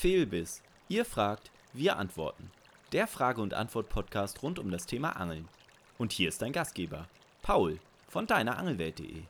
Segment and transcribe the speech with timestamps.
[0.00, 0.62] Fehlbiss.
[0.88, 2.50] Ihr fragt, wir antworten.
[2.92, 5.46] Der Frage- und Antwort-Podcast rund um das Thema Angeln.
[5.98, 7.06] Und hier ist dein Gastgeber,
[7.42, 9.24] Paul von deinerangelwelt.de.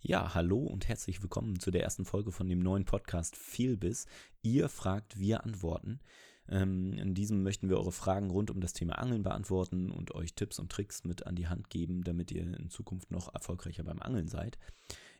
[0.00, 4.06] Ja, hallo und herzlich willkommen zu der ersten Folge von dem neuen Podcast Fehlbiss.
[4.40, 6.00] Ihr fragt, wir antworten.
[6.48, 10.32] Ähm, in diesem möchten wir eure Fragen rund um das Thema Angeln beantworten und euch
[10.32, 14.00] Tipps und Tricks mit an die Hand geben, damit ihr in Zukunft noch erfolgreicher beim
[14.00, 14.56] Angeln seid.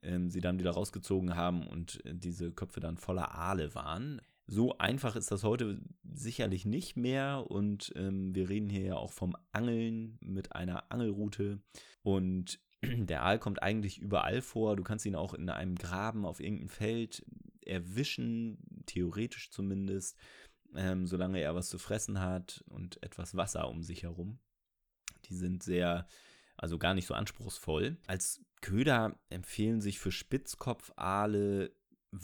[0.02, 4.20] ähm, sie dann wieder rausgezogen haben und äh, diese Köpfe dann voller Aale waren.
[4.46, 9.12] So einfach ist das heute sicherlich nicht mehr und ähm, wir reden hier ja auch
[9.12, 11.60] vom Angeln mit einer Angelroute
[12.02, 14.76] und der Aal kommt eigentlich überall vor.
[14.76, 17.24] Du kannst ihn auch in einem Graben auf irgendeinem Feld
[17.64, 20.16] erwischen, theoretisch zumindest,
[20.76, 24.38] ähm, solange er was zu fressen hat und etwas Wasser um sich herum.
[25.24, 26.06] Die sind sehr,
[26.56, 27.96] also gar nicht so anspruchsvoll.
[28.06, 31.72] Als Köder empfehlen sich für Spitzkopfaale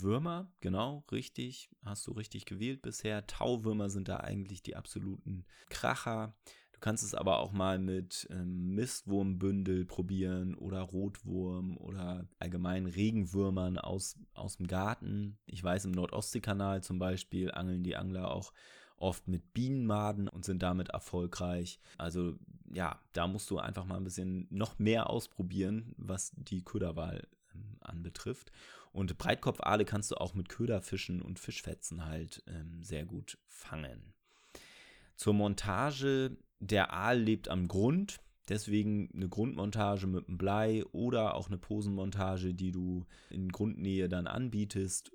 [0.01, 3.27] Würmer, genau, richtig, hast du richtig gewählt bisher.
[3.27, 6.35] Tauwürmer sind da eigentlich die absoluten Kracher.
[6.73, 13.79] Du kannst es aber auch mal mit ähm, Mistwurmbündel probieren oder Rotwurm oder allgemein Regenwürmern
[13.79, 15.39] aus, aus dem Garten.
[15.47, 18.53] Ich weiß, im Nordostseekanal zum Beispiel angeln die Angler auch
[18.97, 21.81] oft mit Bienenmaden und sind damit erfolgreich.
[21.99, 22.39] Also
[22.73, 27.77] ja, da musst du einfach mal ein bisschen noch mehr ausprobieren, was die Köderwahl ähm,
[27.81, 28.53] anbetrifft.
[28.93, 34.13] Und Breitkopfaale kannst du auch mit Köderfischen und Fischfetzen halt ähm, sehr gut fangen.
[35.17, 41.49] Zur Montage, der Aal lebt am Grund, deswegen eine Grundmontage mit einem Blei oder auch
[41.49, 45.11] eine Posenmontage, die du in Grundnähe dann anbietest.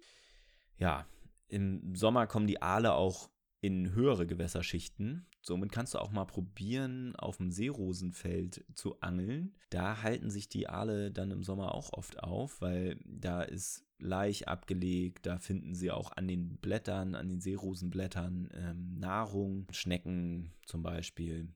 [0.79, 1.05] Ja,
[1.47, 3.29] im Sommer kommen die Aale auch
[3.61, 5.25] in höhere Gewässerschichten.
[5.41, 9.55] Somit kannst du auch mal probieren, auf dem Seerosenfeld zu angeln.
[9.69, 14.47] Da halten sich die Aale dann im Sommer auch oft auf, weil da ist Laich
[14.47, 20.83] abgelegt, da finden sie auch an den Blättern, an den Seerosenblättern ähm, Nahrung, Schnecken zum
[20.83, 21.49] Beispiel.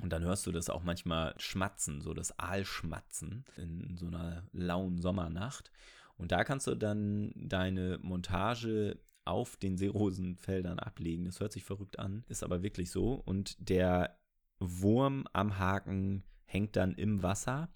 [0.00, 5.00] Und dann hörst du das auch manchmal schmatzen, so das Aalschmatzen in so einer lauen
[5.00, 5.72] Sommernacht.
[6.16, 11.24] Und da kannst du dann deine Montage auf den Seerosenfeldern ablegen.
[11.24, 13.14] Das hört sich verrückt an, ist aber wirklich so.
[13.14, 14.18] Und der
[14.58, 17.68] Wurm am Haken hängt dann im Wasser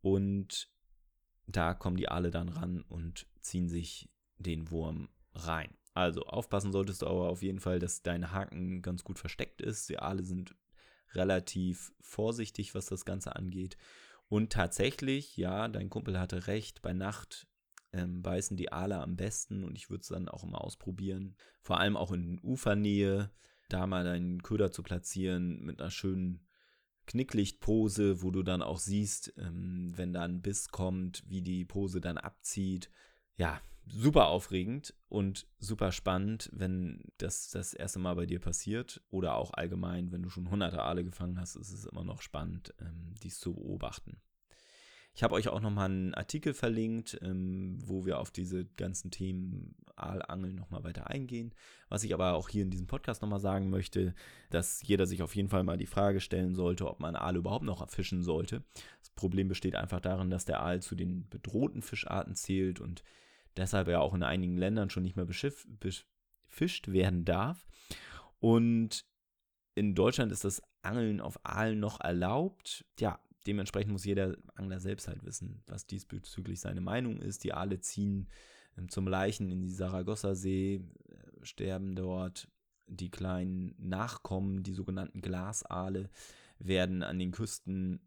[0.00, 0.70] und
[1.46, 4.08] da kommen die Aale dann ran und ziehen sich
[4.38, 5.76] den Wurm rein.
[5.92, 9.88] Also aufpassen solltest du aber auf jeden Fall, dass dein Haken ganz gut versteckt ist.
[9.88, 10.56] Die Aale sind
[11.12, 13.76] relativ vorsichtig, was das Ganze angeht.
[14.28, 17.46] Und tatsächlich, ja, dein Kumpel hatte recht, bei Nacht
[17.94, 21.36] ähm, beißen die Aale am besten und ich würde es dann auch immer ausprobieren.
[21.62, 23.30] Vor allem auch in Ufernähe,
[23.68, 26.46] da mal deinen Köder zu platzieren mit einer schönen
[27.06, 32.00] Knicklichtpose, wo du dann auch siehst, ähm, wenn da ein Biss kommt, wie die Pose
[32.00, 32.90] dann abzieht.
[33.36, 39.36] Ja, super aufregend und super spannend, wenn das das erste Mal bei dir passiert oder
[39.36, 43.14] auch allgemein, wenn du schon hunderte Aale gefangen hast, ist es immer noch spannend, ähm,
[43.22, 44.20] dies zu beobachten.
[45.16, 49.76] Ich habe euch auch nochmal einen Artikel verlinkt, ähm, wo wir auf diese ganzen Themen
[49.94, 51.54] Aalangeln nochmal weiter eingehen.
[51.88, 54.12] Was ich aber auch hier in diesem Podcast nochmal sagen möchte,
[54.50, 57.64] dass jeder sich auf jeden Fall mal die Frage stellen sollte, ob man Aal überhaupt
[57.64, 58.64] noch fischen sollte.
[58.98, 63.04] Das Problem besteht einfach darin, dass der Aal zu den bedrohten Fischarten zählt und
[63.56, 67.68] deshalb ja auch in einigen Ländern schon nicht mehr befischt werden darf.
[68.40, 69.04] Und
[69.76, 72.84] in Deutschland ist das Angeln auf Aalen noch erlaubt.
[72.98, 77.44] Ja, dementsprechend muss jeder Angler selbst halt wissen, was diesbezüglich seine Meinung ist.
[77.44, 78.28] Die Aale ziehen
[78.76, 82.48] ähm, zum Leichen in die Saragossa-See, äh, sterben dort.
[82.86, 86.10] die kleinen Nachkommen, die sogenannten Glasaale,
[86.58, 88.00] werden an den Küsten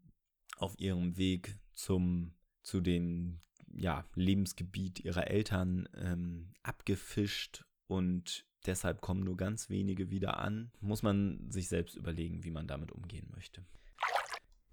[0.56, 2.32] auf ihrem Weg zum,
[2.62, 3.40] zu dem
[3.72, 10.70] ja, Lebensgebiet ihrer Eltern ähm, abgefischt und deshalb kommen nur ganz wenige wieder an.
[10.80, 13.64] Muss man sich selbst überlegen, wie man damit umgehen möchte.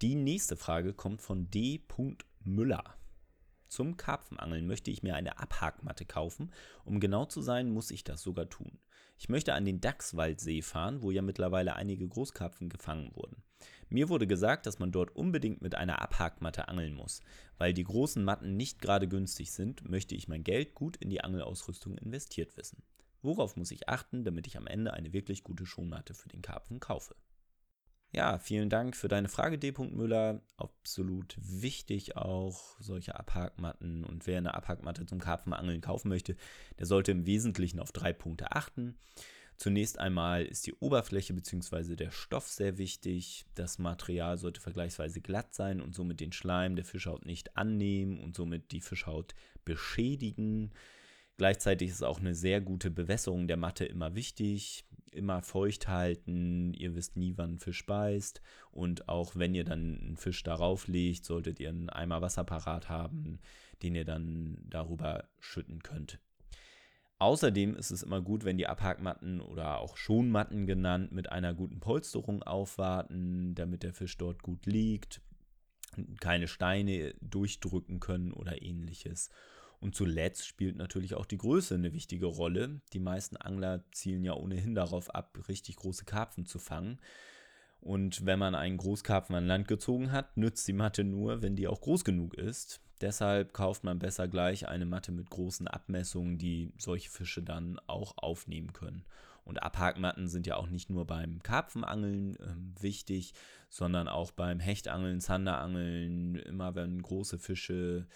[0.02, 1.80] Die nächste Frage kommt von D.
[2.44, 2.84] Müller.
[3.66, 6.52] Zum Karpfenangeln möchte ich mir eine Abhakmatte kaufen.
[6.84, 8.78] Um genau zu sein, muss ich das sogar tun.
[9.16, 13.42] Ich möchte an den Dachswaldsee fahren, wo ja mittlerweile einige Großkarpfen gefangen wurden.
[13.88, 17.22] Mir wurde gesagt, dass man dort unbedingt mit einer Abhakmatte angeln muss.
[17.56, 21.22] Weil die großen Matten nicht gerade günstig sind, möchte ich mein Geld gut in die
[21.22, 22.82] Angelausrüstung investiert wissen.
[23.22, 26.80] Worauf muss ich achten, damit ich am Ende eine wirklich gute Schonmatte für den Karpfen
[26.80, 27.16] kaufe?
[28.16, 29.74] Ja, vielen Dank für deine Frage, D.
[29.90, 30.40] Müller.
[30.56, 34.04] Absolut wichtig auch solche Abhakmatten.
[34.04, 36.34] Und wer eine Abhakmatte zum Karpfenangeln kaufen möchte,
[36.78, 38.96] der sollte im Wesentlichen auf drei Punkte achten.
[39.58, 41.94] Zunächst einmal ist die Oberfläche bzw.
[41.94, 43.44] der Stoff sehr wichtig.
[43.54, 48.34] Das Material sollte vergleichsweise glatt sein und somit den Schleim der Fischhaut nicht annehmen und
[48.34, 49.34] somit die Fischhaut
[49.66, 50.72] beschädigen.
[51.36, 54.86] Gleichzeitig ist auch eine sehr gute Bewässerung der Matte immer wichtig.
[55.12, 56.74] Immer feucht halten.
[56.74, 58.42] Ihr wisst nie, wann ein Fisch beißt.
[58.70, 62.88] Und auch wenn ihr dann einen Fisch darauf legt, solltet ihr einen Eimer Wasser parat
[62.88, 63.38] haben,
[63.82, 66.18] den ihr dann darüber schütten könnt.
[67.18, 71.80] Außerdem ist es immer gut, wenn die Abhakmatten oder auch Schonmatten genannt mit einer guten
[71.80, 75.22] Polsterung aufwarten, damit der Fisch dort gut liegt,
[76.20, 79.30] keine Steine durchdrücken können oder ähnliches.
[79.80, 82.80] Und zuletzt spielt natürlich auch die Größe eine wichtige Rolle.
[82.92, 86.98] Die meisten Angler zielen ja ohnehin darauf ab, richtig große Karpfen zu fangen.
[87.80, 91.68] Und wenn man einen Großkarpfen an Land gezogen hat, nützt die Matte nur, wenn die
[91.68, 92.80] auch groß genug ist.
[93.00, 98.14] Deshalb kauft man besser gleich eine Matte mit großen Abmessungen, die solche Fische dann auch
[98.16, 99.04] aufnehmen können.
[99.44, 103.34] Und Abhakmatten sind ja auch nicht nur beim Karpfenangeln äh, wichtig,
[103.68, 106.34] sondern auch beim Hechtangeln, Zanderangeln.
[106.34, 108.08] Immer wenn große Fische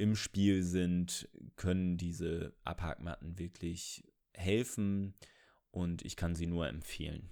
[0.00, 4.02] im Spiel sind, können diese Abhakmatten wirklich
[4.32, 5.14] helfen
[5.70, 7.28] und ich kann sie nur empfehlen.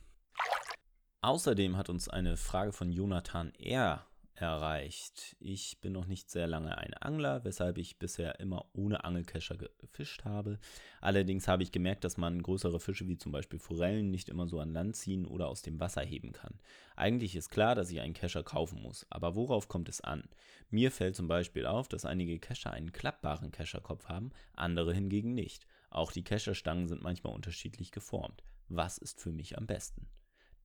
[1.23, 4.07] Außerdem hat uns eine Frage von Jonathan R
[4.41, 5.37] erreicht.
[5.41, 10.25] Ich bin noch nicht sehr lange ein Angler, weshalb ich bisher immer ohne Angelkescher gefischt
[10.25, 10.59] habe.
[11.01, 14.61] Allerdings habe ich gemerkt, dass man größere Fische wie zum Beispiel Forellen nicht immer so
[14.61, 16.59] an Land ziehen oder aus dem Wasser heben kann.
[16.97, 20.29] Eigentlich ist klar, dass ich einen Kescher kaufen muss, aber worauf kommt es an?
[20.71, 25.67] Mir fällt zum Beispiel auf, dass einige Kescher einen klappbaren Kescherkopf haben, andere hingegen nicht.
[25.91, 28.43] Auch die Kescherstangen sind manchmal unterschiedlich geformt.
[28.69, 30.09] Was ist für mich am besten?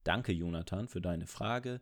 [0.04, 1.80] Danke, Jonathan, für deine Frage.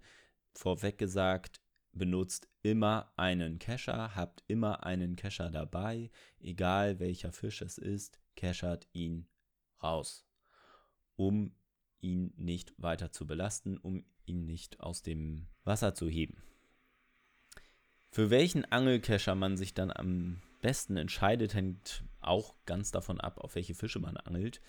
[0.54, 1.60] Vorweg gesagt,
[1.94, 6.10] benutzt immer einen Kescher, habt immer einen Kescher dabei,
[6.40, 9.28] egal welcher Fisch es ist, keschert ihn
[9.82, 10.26] raus,
[11.16, 11.54] um
[12.00, 16.42] ihn nicht weiter zu belasten, um ihn nicht aus dem Wasser zu heben.
[18.10, 23.56] Für welchen Angelkescher man sich dann am besten entscheidet, hängt auch ganz davon ab, auf
[23.56, 24.62] welche Fische man angelt.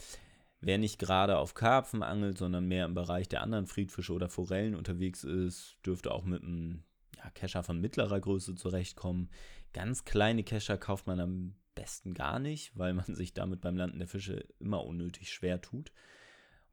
[0.61, 4.77] Wer nicht gerade auf Karpfen angelt, sondern mehr im Bereich der anderen Friedfische oder Forellen
[4.77, 6.85] unterwegs ist, dürfte auch mit einem
[7.23, 9.31] ja, Kescher von mittlerer Größe zurechtkommen.
[9.73, 13.99] Ganz kleine Kescher kauft man am besten gar nicht, weil man sich damit beim Landen
[13.99, 15.93] der Fische immer unnötig schwer tut.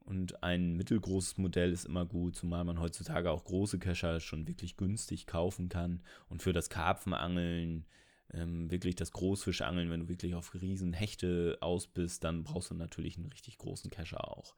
[0.00, 4.76] Und ein mittelgroßes Modell ist immer gut, zumal man heutzutage auch große Kescher schon wirklich
[4.76, 6.02] günstig kaufen kann.
[6.28, 7.86] Und für das Karpfenangeln,
[8.32, 13.18] ähm, wirklich das Großfischangeln, wenn du wirklich auf Riesenhechte aus bist, dann brauchst du natürlich
[13.18, 14.54] einen richtig großen Kescher auch.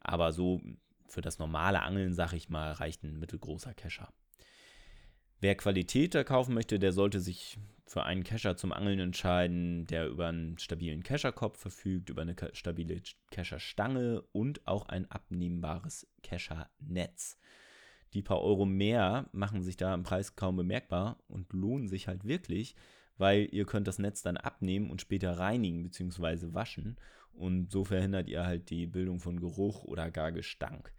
[0.00, 0.60] Aber so
[1.06, 4.12] für das normale Angeln, sag ich mal, reicht ein mittelgroßer Kescher.
[5.40, 10.08] Wer Qualität da kaufen möchte, der sollte sich für einen Kescher zum Angeln entscheiden, der
[10.08, 17.38] über einen stabilen Kescherkopf verfügt, über eine stabile Kescherstange und auch ein abnehmbares Keshernetz.
[18.14, 22.24] Die paar Euro mehr machen sich da im Preis kaum bemerkbar und lohnen sich halt
[22.24, 22.74] wirklich,
[23.16, 26.52] weil ihr könnt das Netz dann abnehmen und später reinigen bzw.
[26.54, 26.96] waschen
[27.32, 30.92] und so verhindert ihr halt die Bildung von Geruch oder gar Gestank.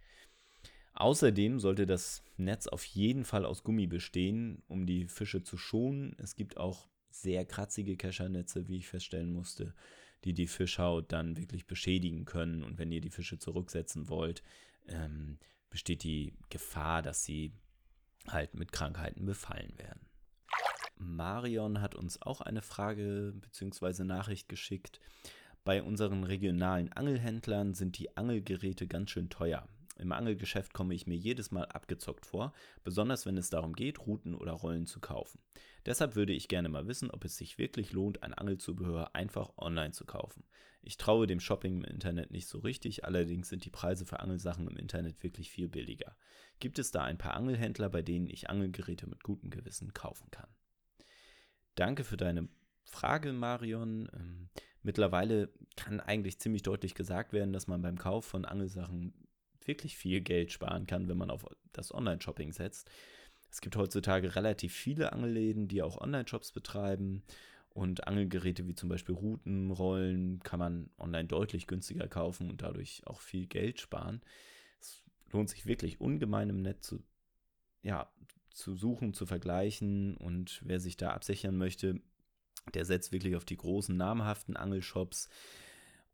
[0.94, 6.14] Außerdem sollte das Netz auf jeden Fall aus Gummi bestehen, um die Fische zu schonen.
[6.18, 9.74] Es gibt auch sehr kratzige Keschernetze, wie ich feststellen musste,
[10.24, 12.62] die die Fischhaut dann wirklich beschädigen können.
[12.62, 14.42] Und wenn ihr die Fische zurücksetzen wollt,
[14.88, 15.38] ähm,
[15.70, 17.52] besteht die Gefahr, dass sie
[18.28, 20.00] halt mit Krankheiten befallen werden.
[20.96, 24.04] Marion hat uns auch eine Frage bzw.
[24.04, 25.00] Nachricht geschickt.
[25.64, 29.66] Bei unseren regionalen Angelhändlern sind die Angelgeräte ganz schön teuer.
[30.00, 32.54] Im Angelgeschäft komme ich mir jedes Mal abgezockt vor,
[32.84, 35.40] besonders wenn es darum geht, Routen oder Rollen zu kaufen.
[35.84, 39.92] Deshalb würde ich gerne mal wissen, ob es sich wirklich lohnt, ein Angelzubehör einfach online
[39.92, 40.44] zu kaufen.
[40.82, 44.66] Ich traue dem Shopping im Internet nicht so richtig, allerdings sind die Preise für Angelsachen
[44.66, 46.16] im Internet wirklich viel billiger.
[46.58, 50.48] Gibt es da ein paar Angelhändler, bei denen ich Angelgeräte mit gutem Gewissen kaufen kann?
[51.74, 52.48] Danke für deine
[52.84, 54.08] Frage, Marion.
[54.14, 54.48] Ähm,
[54.82, 59.12] mittlerweile kann eigentlich ziemlich deutlich gesagt werden, dass man beim Kauf von Angelsachen
[59.70, 62.90] wirklich viel Geld sparen kann, wenn man auf das Online-Shopping setzt.
[63.50, 67.22] Es gibt heutzutage relativ viele Angelläden, die auch Online-Shops betreiben.
[67.72, 73.02] Und Angelgeräte wie zum Beispiel Routen, Rollen kann man online deutlich günstiger kaufen und dadurch
[73.06, 74.20] auch viel Geld sparen.
[74.80, 77.02] Es lohnt sich wirklich ungemein im Netz zu,
[77.82, 78.12] ja,
[78.52, 80.16] zu suchen, zu vergleichen.
[80.16, 82.00] Und wer sich da absichern möchte,
[82.74, 85.28] der setzt wirklich auf die großen namhaften Angelshops.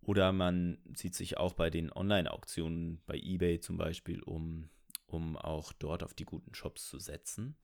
[0.06, 4.70] Oder man sieht sich auch bei den Online-Auktionen, bei eBay zum Beispiel, um,
[5.08, 7.56] um auch dort auf die guten Shops zu setzen.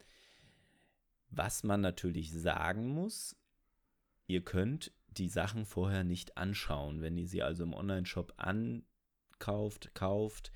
[1.30, 3.37] Was man natürlich sagen muss,
[4.26, 7.00] ihr könnt die Sachen vorher nicht anschauen.
[7.00, 10.50] Wenn ihr sie also im Online-Shop ankauft, kauft,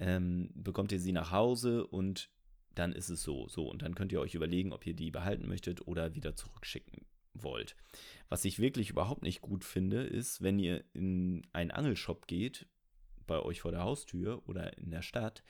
[0.00, 2.30] ähm, bekommt ihr sie nach Hause und
[2.74, 3.46] dann ist es so.
[3.46, 7.06] So, und dann könnt ihr euch überlegen, ob ihr die behalten möchtet oder wieder zurückschicken
[7.34, 7.76] wollt.
[8.28, 12.66] Was ich wirklich überhaupt nicht gut finde, ist, wenn ihr in einen Angelshop geht,
[13.26, 15.42] bei euch vor der Haustür oder in der Stadt,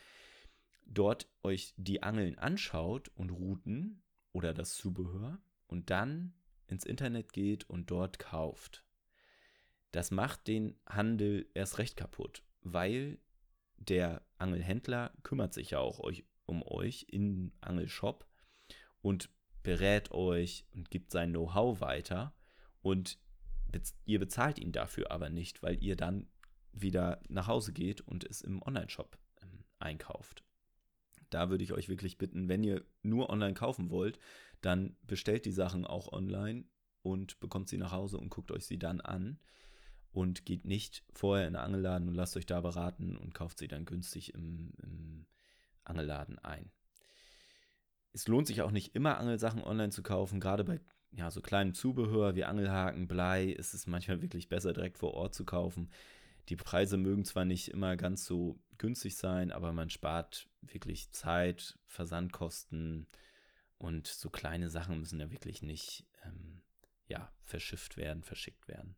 [0.86, 6.34] dort euch die Angeln anschaut und Routen oder das Zubehör und dann
[6.66, 8.84] ins Internet geht und dort kauft.
[9.90, 13.18] Das macht den Handel erst recht kaputt, weil
[13.76, 18.26] der Angelhändler kümmert sich ja auch euch, um euch im Angelshop
[19.00, 19.28] und
[19.62, 22.34] berät euch und gibt sein Know-how weiter
[22.82, 23.18] und
[24.04, 26.26] ihr bezahlt ihn dafür aber nicht, weil ihr dann
[26.72, 30.44] wieder nach Hause geht und es im Online-Shop ähm, einkauft.
[31.30, 34.18] Da würde ich euch wirklich bitten, wenn ihr nur online kaufen wollt,
[34.60, 36.64] dann bestellt die Sachen auch online
[37.02, 39.38] und bekommt sie nach Hause und guckt euch sie dann an
[40.12, 43.68] und geht nicht vorher in den Angelladen und lasst euch da beraten und kauft sie
[43.68, 45.26] dann günstig im, im
[45.84, 46.70] Angelladen ein
[48.12, 50.80] es lohnt sich auch nicht immer Angelsachen online zu kaufen, gerade bei
[51.14, 55.34] ja, so kleinem Zubehör wie Angelhaken, Blei, ist es manchmal wirklich besser, direkt vor Ort
[55.34, 55.90] zu kaufen.
[56.48, 61.78] Die Preise mögen zwar nicht immer ganz so günstig sein, aber man spart wirklich Zeit,
[61.86, 63.06] Versandkosten
[63.78, 66.62] und so kleine Sachen müssen ja wirklich nicht ähm,
[67.06, 68.96] ja, verschifft werden, verschickt werden.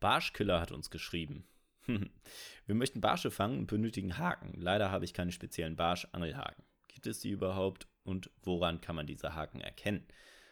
[0.00, 1.48] Barschkiller hat uns geschrieben.
[1.86, 4.52] Wir möchten Barsche fangen und benötigen Haken.
[4.60, 6.67] Leider habe ich keine speziellen Barsch-Angelhaken.
[6.98, 10.04] Gibt es die überhaupt und woran kann man diese Haken erkennen?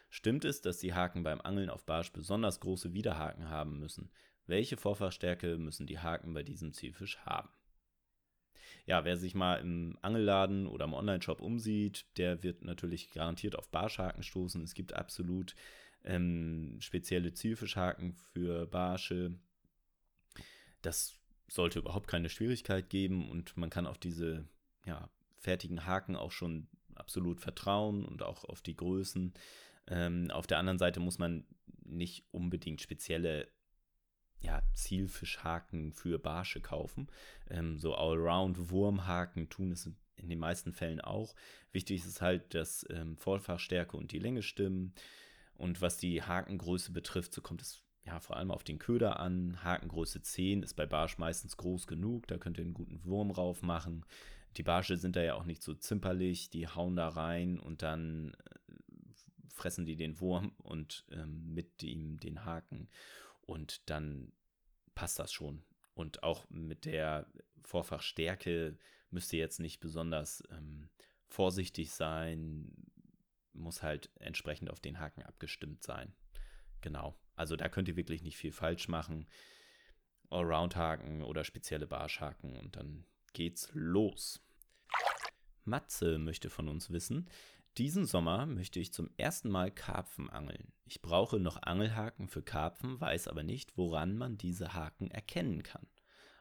[0.09, 4.09] Stimmt es, dass die Haken beim Angeln auf Barsch besonders große Widerhaken haben müssen?
[4.45, 7.49] Welche Vorfachstärke müssen die Haken bei diesem Zielfisch haben?
[8.85, 13.69] Ja, wer sich mal im Angelladen oder im Onlineshop umsieht, der wird natürlich garantiert auf
[13.69, 14.63] Barschhaken stoßen.
[14.63, 15.53] Es gibt absolut
[16.05, 19.37] ähm, spezielle Zielfischhaken für Barsche.
[20.81, 24.47] Das sollte überhaupt keine Schwierigkeit geben und man kann auf diese
[24.85, 29.33] ja, fertigen Haken auch schon absolut vertrauen und auch auf die Größen.
[29.87, 31.45] Ähm, auf der anderen Seite muss man
[31.85, 33.47] nicht unbedingt spezielle
[34.39, 37.07] ja, Zielfischhaken für Barsche kaufen.
[37.49, 41.35] Ähm, so Allround-Wurmhaken tun es in den meisten Fällen auch.
[41.71, 44.93] Wichtig ist halt, dass ähm, Vollfachstärke und die Länge stimmen.
[45.55, 49.63] Und was die Hakengröße betrifft, so kommt es ja vor allem auf den Köder an.
[49.63, 53.61] Hakengröße 10 ist bei Barsch meistens groß genug, da könnt ihr einen guten Wurm rauf
[53.61, 54.05] machen.
[54.57, 58.33] Die Barsche sind da ja auch nicht so zimperlich, die hauen da rein und dann
[58.33, 58.73] äh,
[59.53, 62.89] fressen die den Wurm und ähm, mit ihm den Haken
[63.41, 64.31] und dann
[64.95, 65.63] passt das schon.
[65.93, 67.27] Und auch mit der
[67.63, 68.77] Vorfachstärke
[69.11, 70.89] müsst ihr jetzt nicht besonders ähm,
[71.27, 72.71] vorsichtig sein,
[73.53, 76.13] muss halt entsprechend auf den Haken abgestimmt sein.
[76.81, 77.15] Genau.
[77.35, 79.27] Also da könnt ihr wirklich nicht viel falsch machen.
[80.29, 84.43] Allround-Haken oder spezielle Barschhaken und dann geht's los.
[85.67, 87.29] Matze möchte von uns wissen,
[87.77, 90.73] diesen Sommer möchte ich zum ersten Mal Karpfen angeln.
[90.85, 95.85] Ich brauche noch Angelhaken für Karpfen, weiß aber nicht, woran man diese Haken erkennen kann.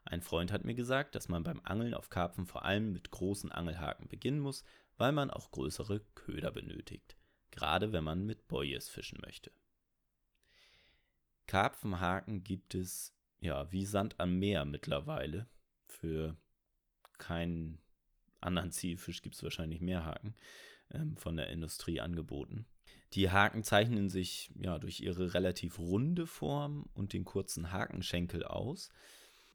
[0.06, 3.52] Ein Freund hat mir gesagt, dass man beim Angeln auf Karpfen vor allem mit großen
[3.52, 4.64] Angelhaken beginnen muss,
[4.96, 7.18] weil man auch größere Köder benötigt,
[7.50, 9.50] gerade wenn man mit Boyes fischen möchte.
[11.46, 15.48] Karpfenhaken gibt es ja wie Sand am Meer mittlerweile
[15.86, 16.36] für
[17.18, 17.78] keinen
[18.40, 20.34] anderen Zielfisch gibt es wahrscheinlich mehr Haken
[20.90, 22.66] ähm, von der Industrie angeboten.
[23.12, 28.90] Die Haken zeichnen sich ja durch ihre relativ runde Form und den kurzen Hakenschenkel aus.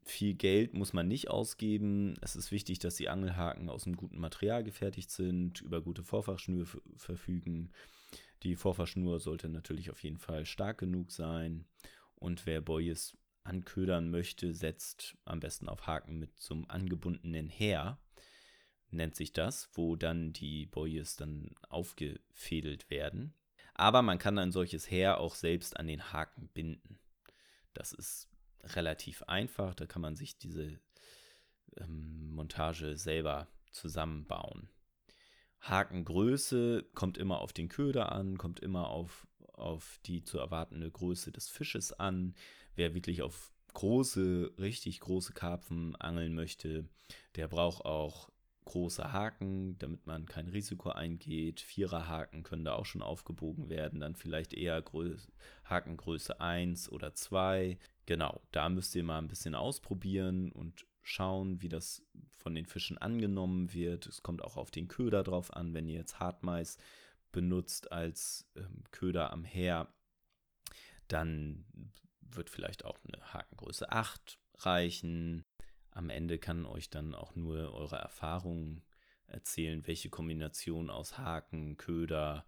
[0.04, 2.16] Viel Geld muss man nicht ausgeben.
[2.22, 6.66] Es ist wichtig, dass die Angelhaken aus einem guten Material gefertigt sind, über gute Vorfachschnür
[6.96, 7.72] verfügen.
[8.44, 11.66] Die Vorfachschnur sollte natürlich auf jeden Fall stark genug sein.
[12.16, 18.00] Und wer Boyes anködern möchte, setzt am besten auf Haken mit zum angebundenen Heer,
[18.92, 23.34] nennt sich das, wo dann die Boyes dann aufgefädelt werden.
[23.74, 27.00] Aber man kann ein solches Heer auch selbst an den Haken binden.
[27.74, 28.30] Das ist
[28.64, 30.80] relativ einfach, da kann man sich diese
[31.78, 34.70] ähm, Montage selber zusammenbauen.
[35.62, 41.32] Hakengröße kommt immer auf den Köder an, kommt immer auf, auf die zu erwartende Größe
[41.32, 42.36] des Fisches an.
[42.76, 46.90] Wer wirklich auf große, richtig große Karpfen angeln möchte,
[47.36, 48.30] der braucht auch
[48.66, 51.62] große Haken, damit man kein Risiko eingeht.
[51.62, 55.32] Viererhaken können da auch schon aufgebogen werden, dann vielleicht eher Größe,
[55.66, 57.78] Hakengröße 1 oder 2.
[58.06, 62.98] Genau, da müsst ihr mal ein bisschen ausprobieren und schauen, wie das von den Fischen
[62.98, 64.06] angenommen wird.
[64.06, 66.78] Es kommt auch auf den Köder drauf an, wenn ihr jetzt Hartmais
[67.32, 69.88] benutzt als ähm, Köder am Heer,
[71.08, 71.66] dann
[72.22, 75.46] wird vielleicht auch eine Hakengröße 8 reichen.
[75.92, 78.82] Am Ende kann euch dann auch nur eure Erfahrungen
[79.28, 82.46] erzählen, welche Kombination aus Haken, Köder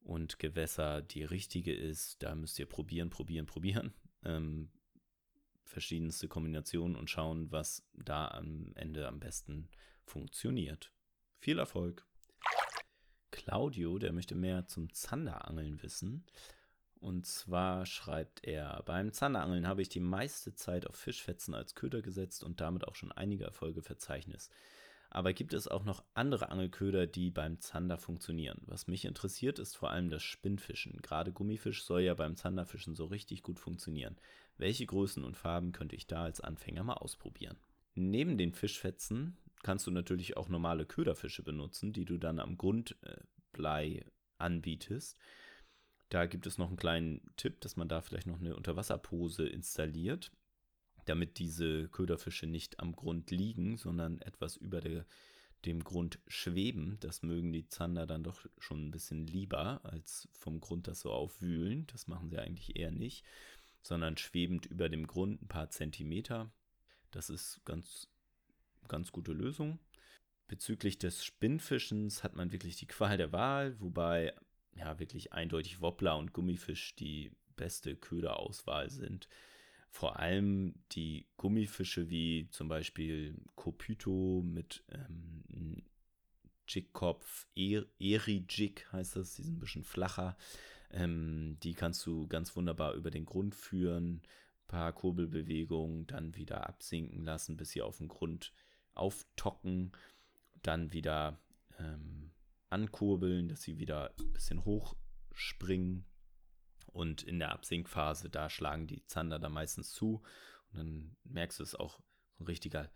[0.00, 2.22] und Gewässer die richtige ist.
[2.22, 3.94] Da müsst ihr probieren, probieren, probieren.
[4.24, 4.70] Ähm,
[5.64, 9.68] verschiedenste Kombinationen und schauen, was da am Ende am besten
[10.04, 10.92] funktioniert.
[11.38, 12.06] Viel Erfolg!
[13.32, 16.24] Claudio, der möchte mehr zum Zanderangeln wissen.
[17.02, 22.00] Und zwar schreibt er, beim Zanderangeln habe ich die meiste Zeit auf Fischfetzen als Köder
[22.00, 24.48] gesetzt und damit auch schon einige Erfolge verzeichnet.
[25.10, 28.62] Aber gibt es auch noch andere Angelköder, die beim Zander funktionieren?
[28.66, 31.02] Was mich interessiert, ist vor allem das Spinnfischen.
[31.02, 34.16] Gerade Gummifisch soll ja beim Zanderfischen so richtig gut funktionieren.
[34.56, 37.56] Welche Größen und Farben könnte ich da als Anfänger mal ausprobieren?
[37.96, 44.04] Neben den Fischfetzen kannst du natürlich auch normale Köderfische benutzen, die du dann am Grundblei
[44.38, 45.18] anbietest.
[46.12, 50.30] Da gibt es noch einen kleinen Tipp, dass man da vielleicht noch eine Unterwasserpose installiert,
[51.06, 55.06] damit diese Köderfische nicht am Grund liegen, sondern etwas über der,
[55.64, 56.98] dem Grund schweben.
[57.00, 61.10] Das mögen die Zander dann doch schon ein bisschen lieber, als vom Grund das so
[61.10, 61.86] aufwühlen.
[61.86, 63.24] Das machen sie eigentlich eher nicht,
[63.80, 66.52] sondern schwebend über dem Grund ein paar Zentimeter.
[67.10, 68.12] Das ist ganz
[68.86, 69.78] ganz gute Lösung.
[70.46, 74.34] Bezüglich des Spinnfischens hat man wirklich die Qual der Wahl, wobei
[74.74, 79.28] ja wirklich eindeutig Wobbler und Gummifisch die beste Köderauswahl sind.
[79.90, 85.82] Vor allem die Gummifische wie zum Beispiel Kopyto mit ähm,
[86.66, 90.36] Jigkopf, Eri-Jig heißt das, die sind ein bisschen flacher.
[90.90, 94.22] Ähm, die kannst du ganz wunderbar über den Grund führen, ein
[94.66, 98.52] paar Kurbelbewegungen, dann wieder absinken lassen, bis sie auf den Grund
[98.94, 99.92] auftocken,
[100.62, 101.38] dann wieder
[101.78, 102.31] ähm,
[102.72, 106.06] ankurbeln, dass sie wieder ein bisschen hochspringen.
[106.86, 110.22] Und in der Absinkphase, da schlagen die Zander da meistens zu.
[110.70, 112.00] Und dann merkst du es auch,
[112.32, 112.90] so ein richtiger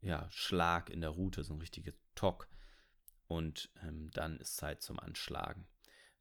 [0.00, 2.48] ja, Schlag in der Route, so ein richtiger Tock.
[3.26, 5.66] Und ähm, dann ist Zeit zum Anschlagen.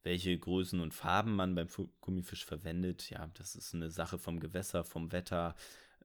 [0.03, 1.67] Welche Größen und Farben man beim
[1.99, 5.55] Gummifisch verwendet, ja, das ist eine Sache vom Gewässer, vom Wetter,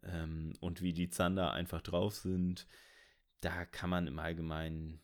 [0.02, 2.66] ähm, und wie die Zander einfach drauf sind,
[3.40, 5.00] da kann man im Allgemeinen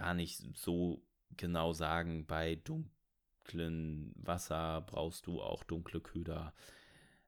[0.00, 1.02] gar nicht so
[1.36, 6.54] genau sagen, bei dunklen Wasser brauchst du auch dunkle Köder.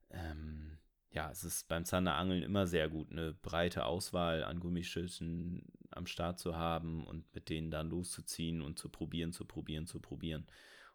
[0.09, 0.79] Ähm,
[1.11, 6.39] ja, es ist beim Zanderangeln immer sehr gut, eine breite Auswahl an Gummischüssen am Start
[6.39, 10.47] zu haben und mit denen dann loszuziehen und zu probieren, zu probieren, zu probieren.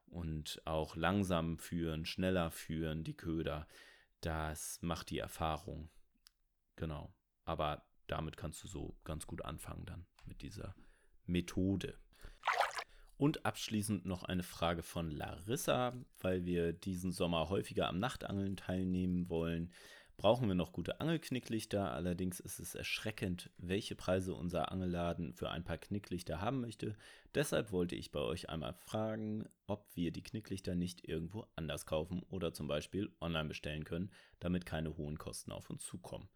[0.07, 3.67] Und auch langsam führen, schneller führen, die Köder.
[4.21, 5.89] Das macht die Erfahrung.
[6.75, 7.13] Genau.
[7.45, 10.73] Aber damit kannst du so ganz gut anfangen dann mit dieser
[11.27, 11.95] Methode.
[13.17, 19.29] Und abschließend noch eine Frage von Larissa, weil wir diesen Sommer häufiger am Nachtangeln teilnehmen
[19.29, 19.71] wollen.
[20.17, 21.91] Brauchen wir noch gute Angelknicklichter?
[21.91, 26.95] Allerdings ist es erschreckend, welche Preise unser Angelladen für ein paar Knicklichter haben möchte.
[27.35, 32.23] Deshalb wollte ich bei euch einmal fragen, ob wir die Knicklichter nicht irgendwo anders kaufen
[32.29, 34.09] oder zum Beispiel online bestellen können,
[34.39, 36.29] damit keine hohen Kosten auf uns zukommen.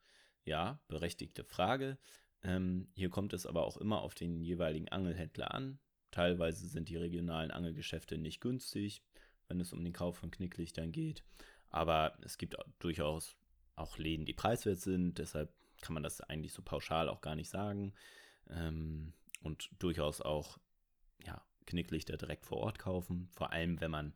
[0.46, 1.98] Ja, berechtigte Frage.
[2.44, 5.80] Ähm, hier kommt es aber auch immer auf den jeweiligen Angelhändler an.
[6.12, 9.02] Teilweise sind die regionalen Angelgeschäfte nicht günstig,
[9.48, 11.24] wenn es um den Kauf von Knicklichtern geht.
[11.70, 13.38] Aber es gibt durchaus
[13.76, 15.18] auch Läden, die preiswert sind.
[15.18, 17.94] Deshalb kann man das eigentlich so pauschal auch gar nicht sagen.
[18.50, 20.60] Ähm, und durchaus auch
[21.26, 23.30] ja, Knicklichter direkt vor Ort kaufen.
[23.34, 24.14] Vor allem, wenn man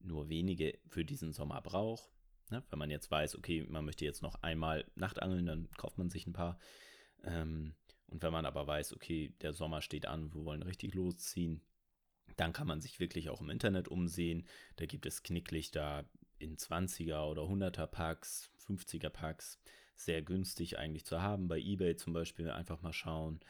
[0.00, 2.10] nur wenige für diesen Sommer braucht.
[2.50, 2.62] Ne?
[2.70, 6.26] Wenn man jetzt weiß, okay, man möchte jetzt noch einmal Nachtangeln, dann kauft man sich
[6.26, 6.58] ein paar.
[7.24, 7.74] Ähm,
[8.06, 11.62] und wenn man aber weiß, okay, der Sommer steht an, wir wollen richtig losziehen,
[12.36, 14.46] dann kann man sich wirklich auch im Internet umsehen.
[14.76, 19.60] Da gibt es Knicklichter in 20er oder 100er Packs, 50er Packs,
[19.94, 21.48] sehr günstig eigentlich zu haben.
[21.48, 23.40] Bei eBay zum Beispiel einfach mal schauen.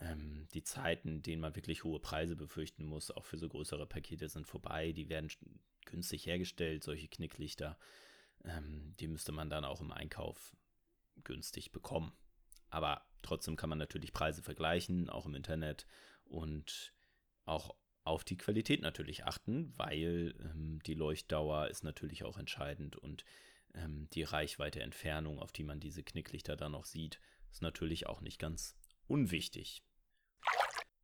[0.00, 4.28] Ähm, die Zeiten, denen man wirklich hohe Preise befürchten muss, auch für so größere Pakete
[4.28, 4.92] sind vorbei.
[4.92, 5.30] Die werden
[5.84, 7.78] günstig hergestellt, solche Knicklichter.
[8.44, 10.56] Ähm, die müsste man dann auch im Einkauf
[11.22, 12.12] günstig bekommen.
[12.70, 15.86] Aber trotzdem kann man natürlich Preise vergleichen, auch im Internet
[16.24, 16.92] und
[17.44, 23.24] auch auf die Qualität natürlich achten, weil ähm, die Leuchtdauer ist natürlich auch entscheidend und
[23.74, 28.20] ähm, die Reichweite Entfernung, auf die man diese Knicklichter dann noch sieht, ist natürlich auch
[28.20, 29.82] nicht ganz unwichtig.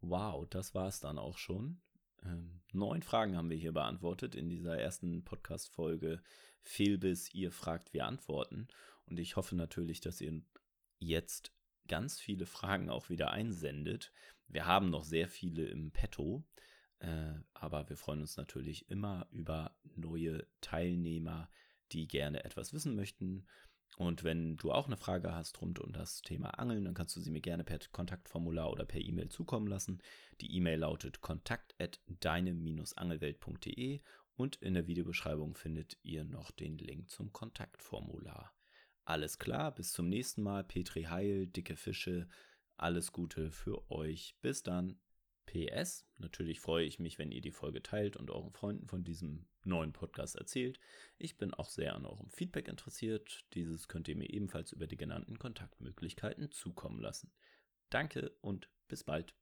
[0.01, 1.81] Wow, das war es dann auch schon.
[2.25, 6.23] Ähm, neun Fragen haben wir hier beantwortet in dieser ersten Podcast-Folge.
[6.63, 8.69] Fehlbiss, ihr fragt, wir antworten.
[9.07, 10.43] Und ich hoffe natürlich, dass ihr
[10.99, 11.53] jetzt
[11.89, 14.13] ganz viele Fragen auch wieder einsendet.
[14.47, 16.45] Wir haben noch sehr viele im Petto,
[17.01, 21.51] äh, aber wir freuen uns natürlich immer über neue Teilnehmer,
[21.93, 23.47] die gerne etwas wissen möchten.
[23.97, 27.21] Und wenn du auch eine Frage hast rund um das Thema Angeln, dann kannst du
[27.21, 30.01] sie mir gerne per Kontaktformular oder per E-Mail zukommen lassen.
[30.41, 34.01] Die E-Mail lautet kontakt@deine-angelwelt.de
[34.37, 38.53] und in der Videobeschreibung findet ihr noch den Link zum Kontaktformular.
[39.09, 40.65] Alles klar, bis zum nächsten Mal.
[40.65, 42.29] Petri Heil, dicke Fische.
[42.77, 44.37] Alles Gute für euch.
[44.43, 45.01] Bis dann.
[45.47, 49.47] PS, natürlich freue ich mich, wenn ihr die Folge teilt und euren Freunden von diesem
[49.65, 50.79] neuen Podcast erzählt.
[51.17, 53.47] Ich bin auch sehr an eurem Feedback interessiert.
[53.55, 57.33] Dieses könnt ihr mir ebenfalls über die genannten Kontaktmöglichkeiten zukommen lassen.
[57.89, 59.35] Danke und bis bald.